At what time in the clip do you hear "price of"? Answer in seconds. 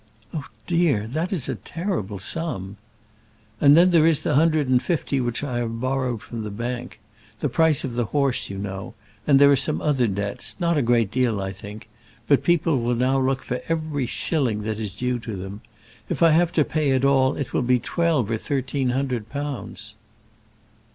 7.49-7.93